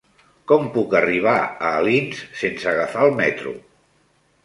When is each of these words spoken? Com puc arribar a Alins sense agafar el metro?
Com 0.51 0.63
puc 0.77 0.95
arribar 0.99 1.35
a 1.43 1.71
Alins 1.83 2.25
sense 2.43 2.69
agafar 2.75 3.09
el 3.11 3.19
metro? 3.25 3.59